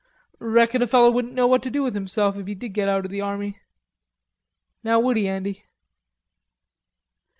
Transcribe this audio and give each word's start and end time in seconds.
"Reckon 0.39 0.81
a 0.81 0.87
feller 0.87 1.11
wouldn't 1.11 1.35
know 1.35 1.45
what 1.45 1.61
to 1.61 1.69
do 1.69 1.83
with 1.83 1.93
himself 1.93 2.35
if 2.35 2.47
he 2.47 2.55
did 2.55 2.69
get 2.69 2.89
out 2.89 3.05
of 3.05 3.11
the 3.11 3.21
army... 3.21 3.59
now, 4.83 4.99
would 4.99 5.15
he, 5.15 5.27
Andy?" 5.27 5.63